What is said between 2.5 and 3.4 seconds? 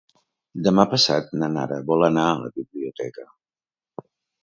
biblioteca.